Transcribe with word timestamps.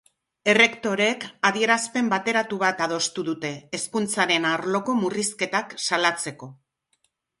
Errektoreek 0.51 1.25
adierazpen 1.49 2.09
bateratu 2.13 2.59
bat 2.63 2.81
adostu 2.85 3.25
dute, 3.27 3.51
hezkuntzaren 3.79 4.49
arloko 4.53 4.97
murrizketak 5.03 5.77
salatzeko. 5.87 6.55